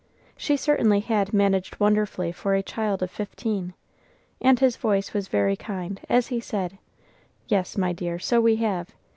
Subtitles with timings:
[0.35, 3.75] She certainly had managed wonderfully for a child of fifteen,
[4.41, 6.79] and his voice was very kind as he said,
[7.47, 8.95] "Yes, my dear, so we have.